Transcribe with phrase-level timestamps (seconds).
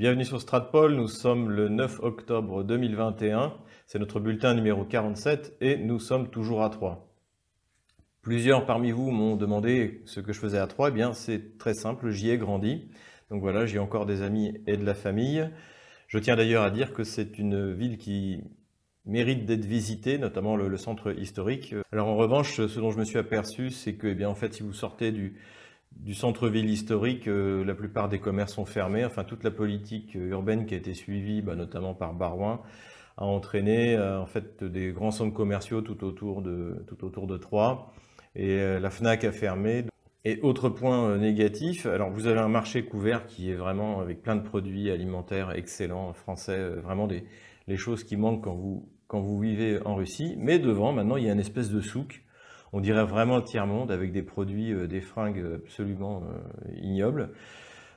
[0.00, 3.52] Bienvenue sur Stratpol, nous sommes le 9 octobre 2021,
[3.86, 7.06] c'est notre bulletin numéro 47 et nous sommes toujours à 3.
[8.22, 11.74] Plusieurs parmi vous m'ont demandé ce que je faisais à 3, eh bien c'est très
[11.74, 12.88] simple, j'y ai grandi.
[13.28, 15.50] Donc voilà, j'ai encore des amis et de la famille.
[16.06, 18.42] Je tiens d'ailleurs à dire que c'est une ville qui
[19.04, 21.74] mérite d'être visitée, notamment le, centre historique.
[21.92, 24.54] Alors en revanche, ce dont je me suis aperçu, c'est que eh bien, en fait,
[24.54, 25.36] si vous sortez du,
[25.96, 29.04] du centre-ville historique, euh, la plupart des commerces sont fermés.
[29.04, 32.60] Enfin, toute la politique euh, urbaine qui a été suivie, bah, notamment par Barouin,
[33.16, 37.36] a entraîné euh, en fait des grands centres commerciaux tout autour de, tout autour de
[37.36, 37.86] Troyes.
[38.36, 39.86] Et la FNAC a fermé.
[40.24, 44.36] Et autre point négatif, alors vous avez un marché couvert qui est vraiment avec plein
[44.36, 47.24] de produits alimentaires excellents, français, vraiment des,
[47.66, 50.36] les choses qui manquent quand vous, quand vous vivez en Russie.
[50.38, 52.22] Mais devant, maintenant, il y a une espèce de souk
[52.72, 57.30] on dirait vraiment le tiers-monde avec des produits, euh, des fringues absolument euh, ignobles.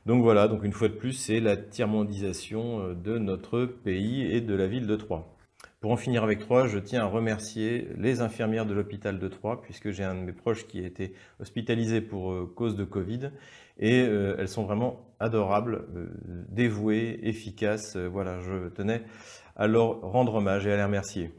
[0.05, 4.41] Donc voilà, donc une fois de plus, c'est la tiers-mondisation euh, de notre pays et
[4.41, 5.27] de la ville de Troyes.
[5.79, 9.61] Pour en finir avec Troyes, je tiens à remercier les infirmières de l'hôpital de Troyes,
[9.61, 13.31] puisque j'ai un de mes proches qui a été hospitalisé pour cause de Covid,
[13.77, 15.85] et elles sont vraiment adorables,
[16.47, 17.97] dévouées, efficaces.
[17.97, 19.03] voilà, je tenais
[19.57, 21.31] à leur rendre hommage et à les remercier.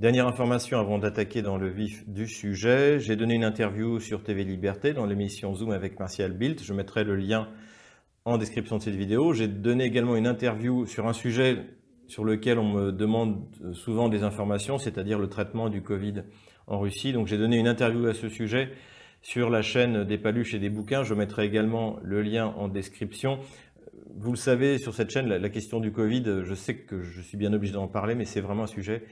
[0.00, 4.44] Dernière information avant d'attaquer dans le vif du sujet, j'ai donné une interview sur TV
[4.44, 6.64] Liberté dans l'émission Zoom avec Martial Bilt.
[6.64, 7.50] Je mettrai le lien
[8.24, 9.34] en description de cette vidéo.
[9.34, 11.66] J'ai donné également une interview sur un sujet
[12.06, 16.22] sur lequel on me demande souvent des informations, c'est-à-dire le traitement du Covid
[16.66, 17.12] en Russie.
[17.12, 18.70] Donc j'ai donné une interview à ce sujet
[19.20, 21.02] sur la chaîne des paluches et des bouquins.
[21.02, 23.38] Je mettrai également le lien en description.
[24.16, 27.36] Vous le savez, sur cette chaîne, la question du Covid, je sais que je suis
[27.36, 29.02] bien obligé d'en parler, mais c'est vraiment un sujet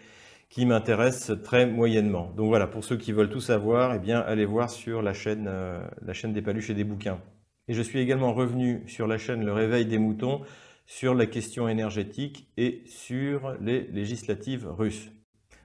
[0.48, 2.32] qui m'intéresse très moyennement.
[2.36, 6.12] Donc voilà, pour ceux qui veulent tout savoir, eh bien, allez voir sur euh, la
[6.14, 7.20] chaîne des paluches et des bouquins.
[7.68, 10.42] Et je suis également revenu sur la chaîne Le Réveil des Moutons
[10.86, 15.10] sur la question énergétique et sur les législatives russes.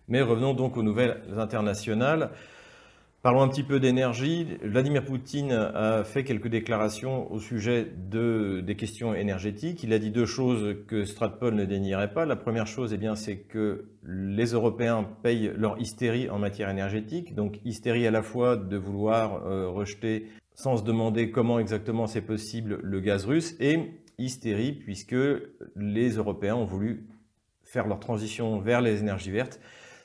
[0.09, 2.31] Mais revenons donc aux nouvelles internationales.
[3.23, 4.57] Parlons un petit peu d'énergie.
[4.61, 9.81] Vladimir Poutine a fait quelques déclarations au sujet de, des questions énergétiques.
[9.81, 12.25] Il a dit deux choses que Stratpol ne dénierait pas.
[12.25, 17.34] La première chose, eh bien, c'est que les Européens payent leur hystérie en matière énergétique.
[17.34, 22.23] Donc hystérie à la fois de vouloir euh, rejeter sans se demander comment exactement c'est
[22.23, 23.79] possible le gaz russe et
[24.17, 25.16] hystérie puisque
[25.78, 27.07] les Européens ont voulu
[27.63, 29.61] faire leur transition vers les énergies vertes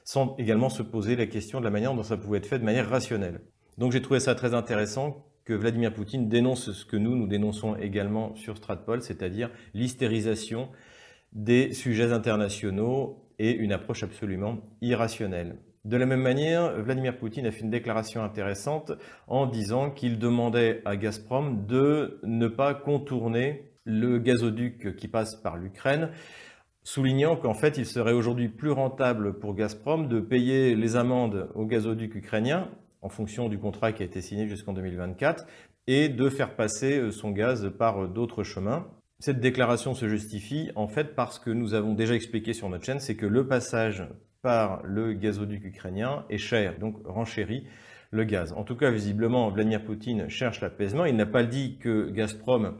[0.09, 2.65] sans également se poser la question de la manière dont ça pouvait être fait de
[2.65, 3.43] manière rationnelle.
[3.77, 7.77] Donc j'ai trouvé ça très intéressant que Vladimir Poutine dénonce ce que nous, nous dénonçons
[7.77, 10.71] également sur Stratpol, c'est-à-dire l'hystérisation
[11.35, 15.59] des sujets internationaux et une approche absolument irrationnelle.
[15.85, 18.93] De la même manière, Vladimir Poutine a fait une déclaration intéressante
[19.27, 25.59] en disant qu'il demandait à Gazprom de ne pas contourner le gazoduc qui passe par
[25.59, 26.09] l'Ukraine
[26.89, 31.67] soulignant qu'en fait, il serait aujourd'hui plus rentable pour Gazprom de payer les amendes au
[31.67, 32.71] gazoduc ukrainien
[33.03, 35.45] en fonction du contrat qui a été signé jusqu'en 2024
[35.87, 38.87] et de faire passer euh, son gaz par euh, d'autres chemins.
[39.19, 43.01] Cette déclaration se justifie en fait parce que nous avons déjà expliqué sur notre chaîne,
[43.01, 44.05] c'est que le passage
[44.41, 47.67] par le gazoduc ukrainien est cher, donc renchérit
[48.13, 48.55] le gaz.
[48.55, 51.05] En tout cas, visiblement, Vladimir Poutine cherche l'apaisement.
[51.05, 52.79] Il n'a pas dit que Gazprom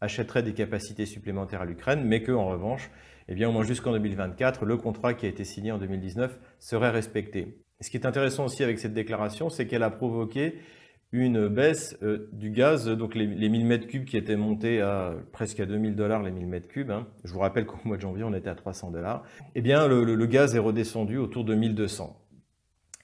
[0.00, 2.90] achèterait des capacités supplémentaires à l'Ukraine, mais qu'en revanche,
[3.28, 6.90] eh bien, au moins jusqu'en 2024, le contrat qui a été signé en 2019 serait
[6.90, 7.58] respecté.
[7.80, 10.54] ce qui est intéressant aussi avec cette déclaration, c'est qu'elle a provoqué
[11.12, 15.60] une baisse euh, du gaz, donc les, 1000 mètres cubes qui étaient montés à presque
[15.60, 16.90] à 2000 dollars les 1000 mètres cubes.
[16.90, 17.06] Hein.
[17.22, 19.22] Je vous rappelle qu'au mois de janvier, on était à 300 dollars.
[19.54, 22.23] Eh bien, le gaz est redescendu autour de 1200.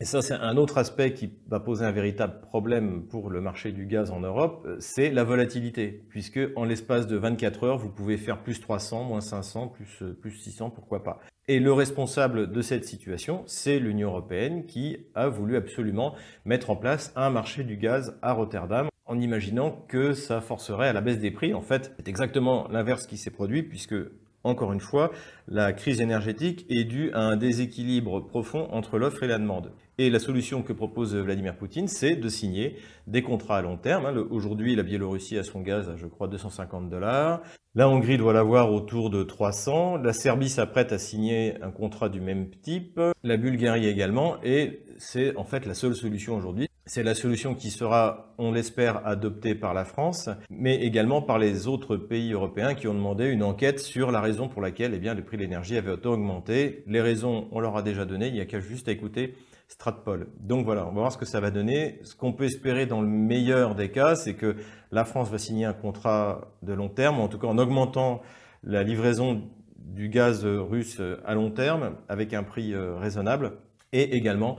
[0.02, 3.70] Et ça, c'est un autre aspect qui va poser un véritable problème pour le marché
[3.70, 8.16] du gaz en Europe, c'est la volatilité, puisque en l'espace de 24 heures, vous pouvez
[8.16, 11.20] faire plus 300, moins 500, plus, plus 600, pourquoi pas.
[11.48, 16.14] Et le responsable de cette situation, c'est l'Union européenne qui a voulu absolument
[16.46, 20.92] mettre en place un marché du gaz à Rotterdam en imaginant que ça forcerait à
[20.94, 21.52] la baisse des prix.
[21.52, 23.96] En fait, c'est exactement l'inverse qui s'est produit, puisque
[24.42, 25.10] encore une fois,
[25.48, 29.72] la crise énergétique est due à un déséquilibre profond entre l'offre et la demande.
[29.98, 32.76] Et la solution que propose Vladimir Poutine, c'est de signer
[33.06, 34.06] des contrats à long terme.
[34.06, 34.14] Hein.
[34.30, 37.42] Aujourd'hui, la Biélorussie a son gaz à, je crois, 250 dollars.
[37.74, 39.98] La Hongrie doit l'avoir autour de 300.
[39.98, 42.98] La Serbie s'apprête à signer un contrat du même type.
[43.22, 44.42] La Bulgarie également.
[44.42, 49.06] Et c'est en fait la seule solution aujourd'hui C'est la solution qui sera, on l'espère,
[49.06, 53.44] adoptée par la France, mais également par les autres pays européens qui ont demandé une
[53.44, 56.82] enquête sur la raison pour laquelle eh bien, le prix de l'énergie avait autant augmenté.
[56.88, 59.36] Les raisons, on leur a déjà donné, il n'y a qu'à juste écouter
[59.68, 60.26] Stratpol.
[60.40, 62.00] Donc voilà, on va voir ce que ça va donner.
[62.02, 64.56] Ce qu'on peut espérer dans le meilleur des cas, c'est que
[64.90, 68.20] la France va signer un contrat de long terme, en tout cas en augmentant
[68.64, 69.44] la livraison
[69.78, 73.52] du gaz russe à long terme avec un prix euh, raisonnable
[73.92, 74.56] et également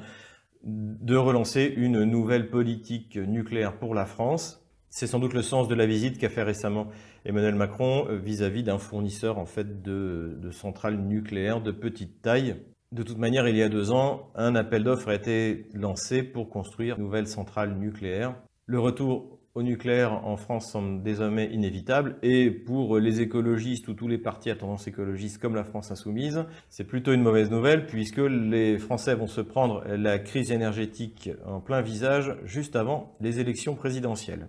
[0.63, 4.63] de relancer une nouvelle politique nucléaire pour la France.
[4.89, 6.87] C'est sans doute le sens de la visite qu'a fait récemment
[7.25, 12.57] Emmanuel Macron vis-à-vis d'un fournisseur en fait de, de, centrales nucléaires de petite taille.
[12.91, 16.49] De toute manière, il y a deux ans, un appel d'offres a été lancé pour
[16.49, 18.35] construire une nouvelle centrale nucléaire.
[18.65, 24.07] Le retour au nucléaire en France semble désormais inévitable et pour les écologistes ou tous
[24.07, 28.19] les partis à tendance écologiste comme la France insoumise, c'est plutôt une mauvaise nouvelle puisque
[28.19, 33.75] les Français vont se prendre la crise énergétique en plein visage juste avant les élections
[33.75, 34.47] présidentielles.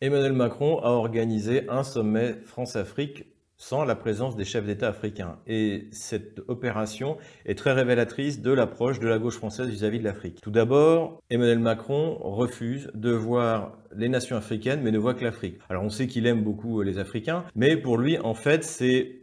[0.00, 5.38] Emmanuel Macron a organisé un sommet France-Afrique sans la présence des chefs d'État africains.
[5.46, 7.16] Et cette opération
[7.46, 10.40] est très révélatrice de l'approche de la gauche française vis-à-vis de l'Afrique.
[10.42, 15.58] Tout d'abord, Emmanuel Macron refuse de voir les nations africaines, mais ne voit que l'Afrique.
[15.68, 19.20] Alors on sait qu'il aime beaucoup les Africains, mais pour lui, en fait, c'est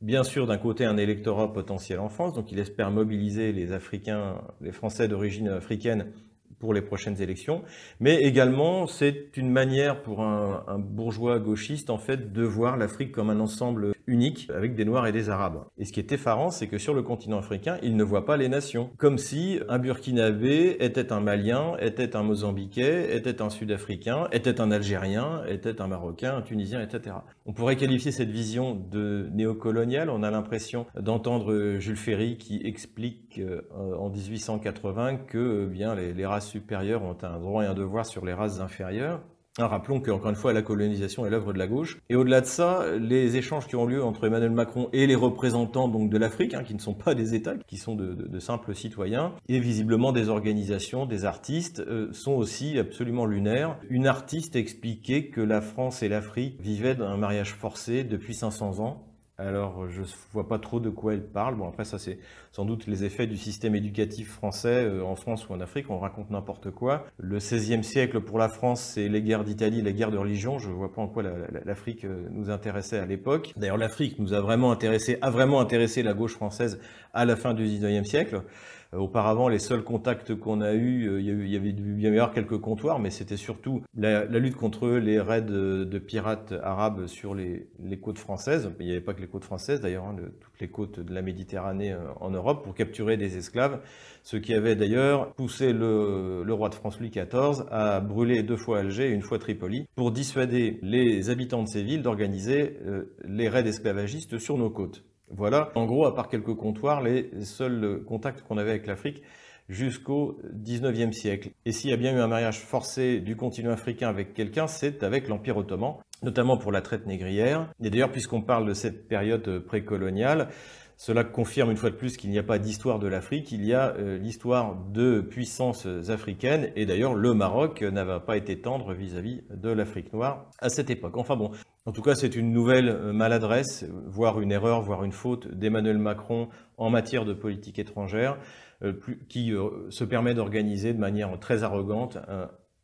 [0.00, 4.40] bien sûr d'un côté un électorat potentiel en France, donc il espère mobiliser les Africains,
[4.60, 6.12] les Français d'origine africaine
[6.60, 7.62] pour les prochaines élections,
[7.98, 13.30] mais également c'est une manière pour un, bourgeois gauchiste en fait de voir l'Afrique comme
[13.30, 15.64] un ensemble unique avec des Noirs et des Arabes.
[15.78, 18.36] Et ce qui est effarant, c'est que sur le continent africain, il ne voit pas
[18.36, 24.28] les nations, comme si un Burkinabé était un Malien, était un Mozambiquais, était un Sud-Africain,
[24.32, 27.16] était un Algérien, était un Marocain, un Tunisien, etc.
[27.46, 30.10] On pourrait qualifier cette vision de néocoloniale.
[30.10, 33.62] On a l'impression d'entendre Jules Ferry qui explique euh,
[33.98, 38.04] en 1880 que eh bien les, les races supérieures ont un droit et un devoir
[38.04, 39.20] sur les races inférieures.
[39.58, 41.98] Ah, rappelons qu'encore une fois, la colonisation est l'œuvre de la gauche.
[42.08, 45.88] Et au-delà de ça, les échanges qui ont lieu entre Emmanuel Macron et les représentants
[45.88, 49.32] donc de l'Afrique, hein, qui ne sont pas des États, qui sont de, simples citoyens,
[49.48, 53.76] et visiblement des organisations, des artistes, euh, sont aussi absolument lunaires.
[53.90, 59.09] Une artiste expliquait que la France et l'Afrique vivaient d'un mariage forcé depuis 500 ans
[59.40, 61.54] alors, je ne vois pas trop de quoi elle parle.
[61.54, 62.18] Bon, après, ça, c'est
[62.52, 65.88] sans doute les effets du système éducatif français euh, en France ou en Afrique.
[65.88, 67.06] On raconte n'importe quoi.
[67.18, 70.58] Le XVIe siècle, pour la France, c'est les guerres d'Italie, les guerres de religion.
[70.58, 71.22] Je ne vois pas en quoi
[71.64, 73.54] l'Afrique euh, nous intéressait à l'époque.
[73.56, 76.78] D'ailleurs, l'Afrique nous a vraiment intéressé, a vraiment intéressé la gauche française
[77.14, 78.42] à la fin du XIXe siècle.
[78.92, 82.32] Euh, auparavant, les seuls contacts qu'on a eus, euh, il y avait bien y avoir
[82.32, 87.68] quelques comptoirs, mais c'était surtout la, lutte contre les raids de pirates arabes sur les,
[88.02, 88.72] côtes françaises.
[88.80, 91.22] Il n'y avait pas que les côtes françaises, d'ailleurs, hein, toutes les côtes de la
[91.22, 93.80] Méditerranée euh, en Europe, pour capturer des esclaves,
[94.24, 98.56] ce qui avait d'ailleurs poussé le, le, roi de France Louis XIV à brûler deux
[98.56, 102.78] fois Alger et une fois Tripoli, pour dissuader les habitants de ces villes d'organiser
[103.24, 105.04] les raids esclavagistes sur nos côtes.
[105.30, 109.22] Voilà, en gros, à part quelques comptoirs, les seuls contacts qu'on avait avec l'Afrique
[109.70, 111.50] jusqu'au 19e siècle.
[111.64, 115.04] Et s'il y a bien eu un mariage forcé du continent africain avec quelqu'un, c'est
[115.04, 117.72] avec l'Empire ottoman, notamment pour la traite négrière.
[117.82, 120.48] Et d'ailleurs, puisqu'on parle de cette période précoloniale,
[120.96, 123.72] cela confirme une fois de plus qu'il n'y a pas d'histoire de l'Afrique, il y
[123.72, 129.36] a euh, l'histoire de puissances africaines, et d'ailleurs le Maroc n'avait pas été tendre vis-à-vis
[129.36, 131.16] -vis de l'Afrique noire à cette époque.
[131.16, 131.52] Enfin bon,
[131.86, 135.98] en tout cas c'est une nouvelle euh, maladresse, voire une erreur, voire une faute d'Emmanuel
[135.98, 138.38] Macron en matière de politique étrangère,
[138.82, 138.92] euh,
[139.28, 139.52] qui
[139.90, 142.18] se permet d'organiser de manière très arrogante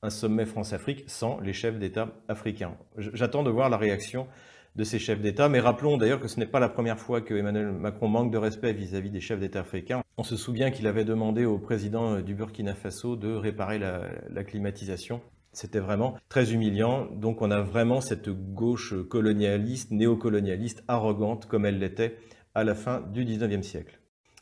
[0.02, 2.76] un, sommet France-Afrique sans les chefs d'État africains.
[2.96, 4.28] J'attends de voir la réaction
[4.76, 5.48] de ces chefs d'État.
[5.48, 8.38] Mais rappelons d'ailleurs que ce n'est pas la première fois que Emmanuel Macron manque de
[8.38, 10.02] respect vis-à-vis des chefs d'État africains.
[10.16, 15.20] On se souvient qu'il avait demandé au président du Burkina Faso de réparer la climatisation.
[15.56, 17.06] C'était vraiment très humiliant.
[17.06, 22.18] Donc on a vraiment cette gauche colonialiste, néocolonialiste, arrogante comme elle l'était
[22.54, 23.98] à la fin du 19e siècle.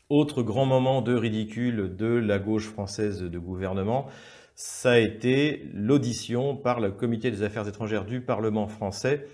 [0.09, 4.07] Autre grand moment de ridicule de la gauche française de gouvernement,
[4.55, 9.25] ça a été l'audition par le comité des affaires étrangères du Parlement français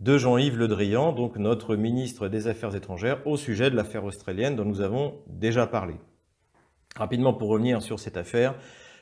[0.00, 4.56] de Jean-Yves Le Drian, donc notre ministre des Affaires étrangères, au sujet de l'affaire australienne
[4.56, 5.94] dont nous avons déjà parlé.
[6.96, 8.56] Rapidement, pour revenir sur cette affaire,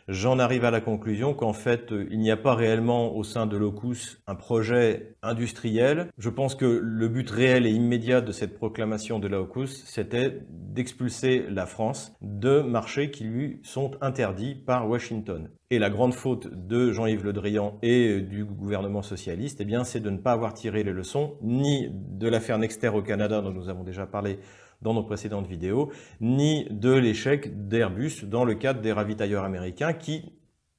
[0.08, 3.56] j'en arrive à la conclusion qu'en fait, il n'y a pas réellement au sein de
[3.56, 6.08] l'OCUS un projet industriel.
[6.18, 11.44] Je pense que le but réel et immédiat de cette proclamation de l'OCUS, c'était d'expulser
[11.50, 15.50] la France de marchés qui lui sont interdits par Washington.
[15.70, 20.00] Et la grande faute de Jean-Yves Le Drian et du gouvernement socialiste, eh bien, c'est
[20.00, 23.68] de ne pas avoir tiré les leçons ni de l'affaire Nexter au Canada dont nous
[23.68, 24.38] avons déjà parlé
[24.82, 30.32] dans nos précédentes vidéos, ni de l'échec d'Airbus dans le cadre des ravitailleurs américains qui,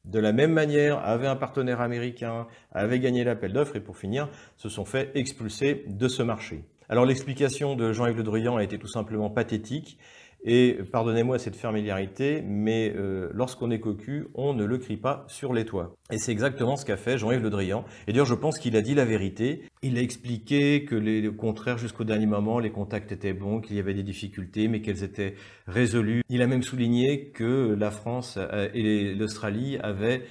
[0.05, 4.29] de la même manière, avaient un partenaire américain, avaient gagné l'appel d'offres et pour finir,
[4.57, 6.63] se sont fait expulser de ce marché.
[6.87, 9.99] Alors l'explication de Jean-Yves Le Drian a été tout simplement pathétique.
[10.43, 15.53] Et pardonnez-moi cette familiarité, mais euh, lorsqu'on est cocu, on ne le crie pas sur
[15.53, 15.95] les toits.
[16.11, 17.83] Et c'est exactement ce qu'a fait Jean-Yves Le Drian.
[18.07, 19.63] Et d'ailleurs, je pense qu'il a dit la vérité.
[19.81, 23.75] Il a expliqué que les, au contraire, jusqu'au dernier moment, les contacts étaient bons, qu'il
[23.75, 25.35] y avait des difficultés, mais qu'elles étaient
[25.67, 26.23] résolues.
[26.29, 30.23] Il a même souligné que la France euh, et l'Australie avaient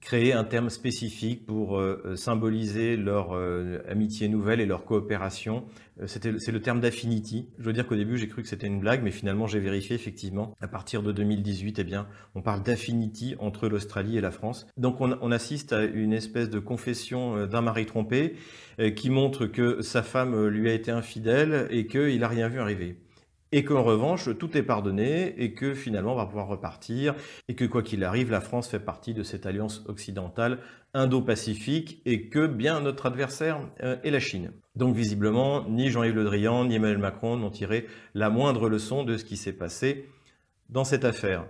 [0.00, 5.64] créer un terme spécifique pour euh, euh, symboliser leur euh, amitié nouvelle et leur coopération.
[6.06, 7.48] c'est le terme d'affinity.
[7.58, 9.96] Je veux dire qu'au début, j'ai cru que c'était une blague, mais finalement, j'ai vérifié
[9.96, 10.54] effectivement.
[10.60, 14.66] À partir de 2018, eh bien, on parle d'affinity entre l'Australie et la France.
[14.76, 18.36] Donc, on, on, assiste à une espèce de confession d'un mari trompé
[18.94, 22.96] qui montre que sa femme lui a été infidèle et qu'il n'a rien vu arriver
[23.52, 27.14] et qu'en revanche, tout est pardonné et que finalement on va pouvoir repartir
[27.48, 30.58] et que quoi qu'il arrive, la France fait partie de cette alliance occidentale
[30.94, 34.52] indo-pacifique et que bien notre adversaire euh, est la Chine.
[34.76, 39.16] Donc visiblement, ni Jean-Yves Le Drian ni Emmanuel Macron n'ont tiré la moindre leçon de
[39.16, 40.08] ce qui s'est passé
[40.68, 41.46] dans cette affaire.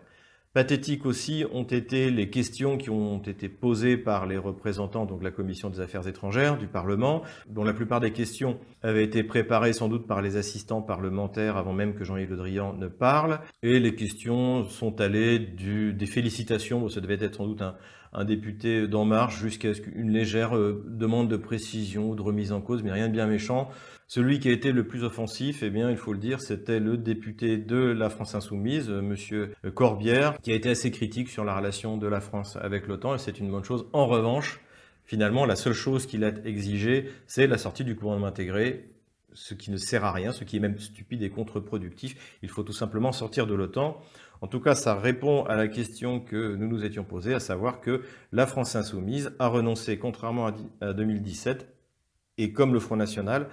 [0.58, 5.30] Pathétiques aussi ont été les questions qui ont été posées par les représentants donc la
[5.30, 9.88] Commission des affaires étrangères du Parlement, dont la plupart des questions avaient été préparées sans
[9.88, 13.38] doute par les assistants parlementaires avant même que Jean-Yves Le Drian ne parle.
[13.62, 17.76] Et les questions sont allées du, des félicitations, ça devait être sans doute un,
[18.12, 22.60] un député d'En Marche, jusqu'à une légère euh, demande de précision ou de remise en
[22.60, 23.70] cause, mais rien de bien méchant.
[24.10, 26.96] Celui qui a été le plus offensif, eh bien, il faut le dire, c'était le
[26.96, 31.54] député de la France Insoumise, euh, Monsieur Corbière, qui a été assez critique sur la
[31.54, 33.86] relation de la France avec l'OTAN, et c'est une bonne chose.
[33.92, 34.60] En revanche,
[35.04, 38.88] finalement, la seule chose qu'il a exigée, c'est la sortie du gouvernement intégré,
[39.34, 42.38] ce qui ne sert à rien, ce qui est même stupide et contre-productif.
[42.42, 44.00] Il faut tout simplement sortir de l'OTAN.
[44.40, 47.82] En tout cas, ça répond à la question que nous nous étions posée, à savoir
[47.82, 48.00] que
[48.32, 50.50] la France insoumise a renoncé, contrairement
[50.80, 51.68] à 2017,
[52.38, 53.48] et comme le Front National,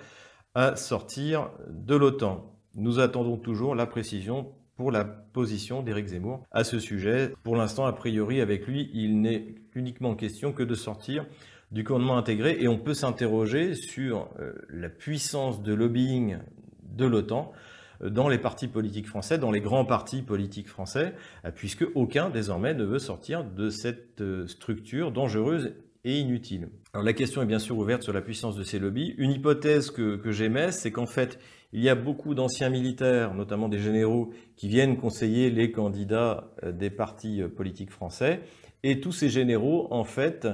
[0.56, 2.52] à sortir de l'OTAN.
[2.76, 7.34] Nous attendons toujours la précision pour la position d'Éric Zemmour à ce sujet.
[7.44, 11.26] Pour l'instant, a priori, avec lui, il n'est uniquement question que de sortir
[11.72, 16.38] du commandement intégré et on peut s'interroger sur euh, la puissance de lobbying
[16.84, 17.52] de l'OTAN
[18.02, 22.30] euh, dans les partis politiques français, dans les grands partis politiques français, euh, puisque aucun
[22.30, 25.74] désormais ne veut sortir de cette structure dangereuse
[26.14, 26.70] inutile.
[26.94, 29.16] Alors la question est bien sûr ouverte sur la puissance de ces lobbies.
[29.18, 31.40] Une hypothèse que, que j'émets, c'est qu'en fait,
[31.74, 36.72] il y a beaucoup d'anciens militaires, notamment des généraux, qui viennent conseiller les candidats euh,
[36.72, 38.40] des partis euh, politiques français.
[38.84, 40.48] Et tous ces généraux, en fait,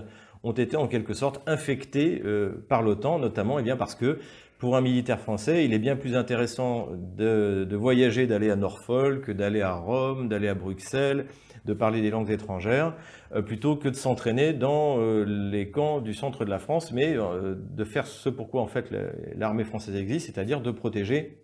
[0.44, 4.20] ont été en quelque sorte infectés euh, par l'OTAN, notamment eh bien parce que
[4.62, 9.64] pour un militaire français, il est bien plus intéressant de, voyager, d'aller à Norfolk, d'aller
[9.64, 11.26] à Rome, d'aller à Bruxelles,
[11.66, 12.94] de parler des langues étrangères,
[13.34, 17.18] euh, plutôt que de s'entraîner dans euh, les camps du centre de la France, mais
[17.18, 18.94] euh, de faire ce pourquoi en fait
[19.36, 21.42] l'armée française existe, c'est-à-dire de protéger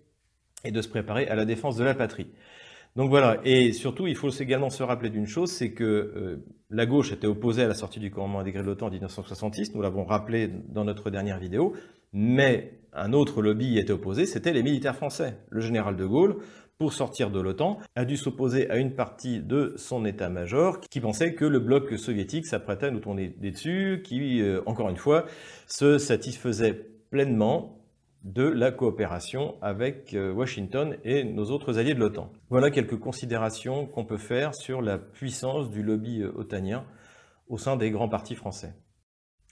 [0.64, 2.28] et de se préparer à la défense de la patrie.
[2.98, 7.12] Donc voilà, et surtout, il faut également se rappeler d'une chose, c'est que la gauche
[7.12, 10.50] était opposée à la sortie du commandement intégré de l'OTAN en 1966, nous l'avons rappelé
[10.70, 11.74] dans notre dernière vidéo,
[12.12, 15.38] mais un autre lobby était opposé, c'était les militaires français.
[15.50, 16.38] Le général de Gaulle
[16.77, 21.34] pour sortir de l'OTAN, a dû s'opposer à une partie de son état-major qui pensait
[21.34, 25.25] que le bloc soviétique s'apprêtait à nous tourner dessus, qui, euh, encore une fois,
[25.66, 26.74] se satisfaisait
[27.10, 27.80] pleinement
[28.27, 32.29] de la coopération avec euh, Washington et nos autres alliés de l'OTAN.
[32.50, 36.84] Voilà quelques considérations qu'on peut faire sur la puissance du lobby euh, otanien
[37.48, 38.74] au sein des grands partis français.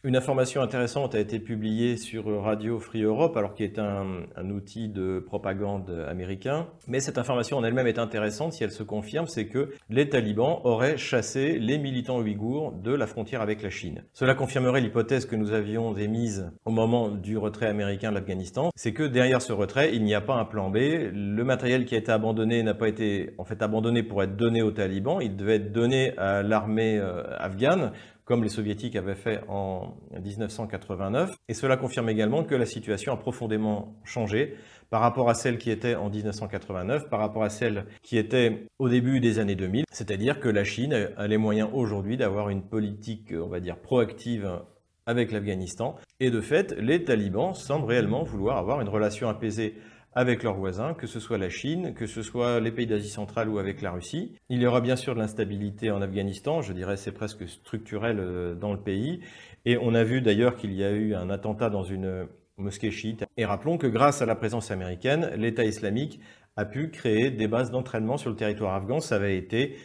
[0.05, 4.87] Une information intéressante a été publiée sur Radio Free Europe, alors qui est un, outil
[4.87, 6.67] de propagande américain.
[6.87, 10.59] Mais cette information en elle-même est intéressante si elle se confirme, c'est que les talibans
[10.63, 14.03] auraient chassé les militants ouïghours de la frontière avec la Chine.
[14.13, 18.93] Cela confirmerait l'hypothèse que nous avions émise au moment du retrait américain de l'Afghanistan, c'est
[18.93, 20.77] que derrière ce retrait, il n'y a pas un plan B.
[21.13, 24.61] Le matériel qui a été abandonné n'a pas été en fait abandonné pour être donné
[24.61, 27.91] aux talibans, il devait être donné à l'armée euh, afghane
[28.25, 31.35] comme les soviétiques avaient fait en 1989.
[31.47, 34.55] Et cela confirme également que la situation a profondément changé
[34.89, 38.89] par rapport à celle qui était en 1989, par rapport à celle qui était au
[38.89, 39.85] début des années 2000.
[39.91, 44.61] C'est-à-dire que la Chine a les moyens aujourd'hui d'avoir une politique, on va dire, proactive
[45.05, 45.95] avec l'Afghanistan.
[46.19, 49.75] Et de fait, les talibans semblent réellement vouloir avoir une relation apaisée
[50.15, 53.49] avec leurs voisins, que ce soit la Chine, que ce soit les pays d'Asie centrale
[53.49, 54.31] ou avec la Russie.
[54.49, 58.55] Il y aura bien sûr de l'instabilité en Afghanistan, je dirais c'est presque structurel euh,
[58.55, 59.19] dans le pays.
[59.65, 63.25] Et on a vu d'ailleurs qu'il y a eu un attentat dans une mosquée chiite.
[63.35, 66.21] Et rappelons que grâce à la présence américaine, l'État islamique
[66.55, 69.01] a pu créer des bases d'entraînement sur le territoire afghan.
[69.01, 69.75] Ça avait été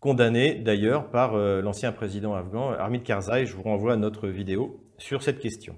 [0.00, 3.46] condamné d'ailleurs par euh, l'ancien président afghan Hamid Karzai.
[3.46, 5.76] Je vous renvoie à notre vidéo sur cette question.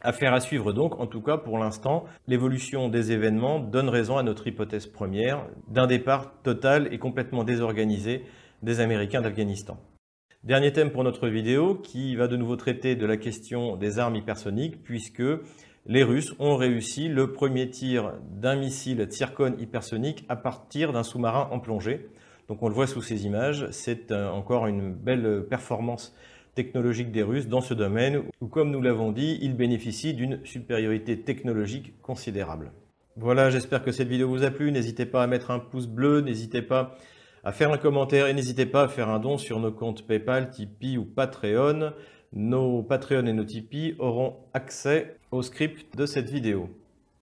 [0.00, 4.22] Affaire à suivre donc, en tout cas pour l'instant, l'évolution des événements donne raison à
[4.22, 8.24] notre hypothèse première d'un départ total et complètement désorganisé
[8.62, 9.76] des Américains d'Afghanistan.
[10.44, 14.14] Dernier thème pour notre vidéo qui va de nouveau traiter de la question des armes
[14.14, 15.22] hypersoniques puisque
[15.86, 21.48] les Russes ont réussi le premier tir d'un missile Tsirkon hypersonique à partir d'un sous-marin
[21.50, 22.08] en plongée.
[22.46, 26.14] Donc on le voit sous ces images, c'est euh, encore une belle performance
[26.58, 31.20] technologique des Russes dans ce domaine où, comme nous l'avons dit, ils bénéficient d'une supériorité
[31.20, 32.72] technologique considérable.
[33.14, 34.72] Voilà, j'espère que cette vidéo vous a plu.
[34.72, 36.96] N'hésitez pas à mettre un pouce bleu, n'hésitez pas
[37.44, 40.50] à faire un commentaire et n'hésitez pas à faire un don sur nos comptes PayPal,
[40.50, 41.92] Tipeee ou Patreon.
[42.32, 46.70] Nos Patreon et nos Tipeee auront accès au script de cette vidéo.